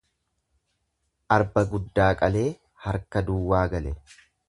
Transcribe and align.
Arba 1.37 1.65
guddaa 1.75 2.09
qalee, 2.25 2.49
harka 2.87 3.27
duwwaa 3.31 3.65
gale. 3.77 3.99